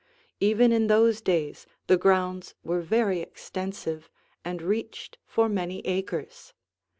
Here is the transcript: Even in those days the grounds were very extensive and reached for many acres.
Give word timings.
Even 0.39 0.71
in 0.71 0.87
those 0.87 1.21
days 1.21 1.67
the 1.85 1.95
grounds 1.95 2.55
were 2.63 2.81
very 2.81 3.19
extensive 3.21 4.09
and 4.43 4.59
reached 4.59 5.19
for 5.27 5.47
many 5.47 5.85
acres. 5.85 6.53